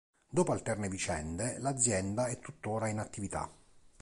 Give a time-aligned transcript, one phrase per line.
[0.27, 3.47] Dopo alterne vicende, l'azienda è tuttora in attività.